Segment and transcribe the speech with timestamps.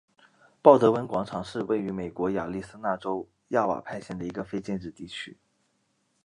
[0.63, 5.37] 鲍德温广场是位于美国亚利桑那州亚瓦派县的一个非建制地区。